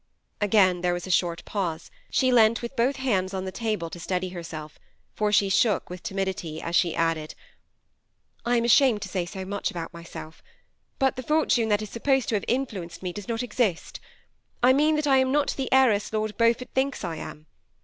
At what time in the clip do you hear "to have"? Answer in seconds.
12.29-12.45